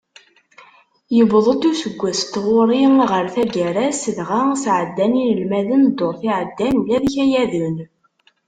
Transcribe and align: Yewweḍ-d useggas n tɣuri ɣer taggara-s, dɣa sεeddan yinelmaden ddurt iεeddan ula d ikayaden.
Yewweḍ-d 1.15 1.63
useggas 1.71 2.21
n 2.23 2.29
tɣuri 2.33 2.83
ɣer 3.11 3.25
taggara-s, 3.35 4.01
dɣa 4.17 4.41
sεeddan 4.63 5.13
yinelmaden 5.21 5.81
ddurt 5.91 6.21
iεeddan 6.29 6.75
ula 6.79 6.97
d 7.01 7.03
ikayaden. 7.07 7.77